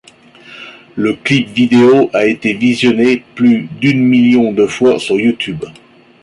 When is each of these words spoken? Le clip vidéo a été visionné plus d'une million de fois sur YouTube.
Le 0.95 1.13
clip 1.13 1.49
vidéo 1.49 2.09
a 2.15 2.25
été 2.25 2.55
visionné 2.55 3.23
plus 3.35 3.69
d'une 3.79 4.03
million 4.03 4.51
de 4.51 4.65
fois 4.65 4.97
sur 4.97 5.19
YouTube. 5.19 5.63